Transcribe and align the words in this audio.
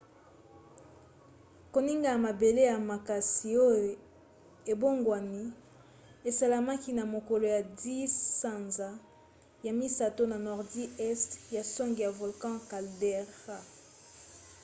koningana 1.73 2.09
ya 2.17 2.23
mabele 2.27 2.61
ya 2.71 2.77
makasi 2.91 3.49
oyo 3.69 3.93
ebongwani 4.71 5.43
esalamaki 6.29 6.89
na 6.97 7.03
mokolo 7.13 7.45
ya 7.55 7.61
10 7.61 8.07
sanza 8.39 8.89
ya 9.65 9.71
misato 9.79 10.23
na 10.31 10.37
nordi 10.47 10.83
este 11.09 11.37
ya 11.55 11.63
songe 11.73 11.99
ya 12.05 12.11
volcan 12.19 12.55
caldera 12.69 13.57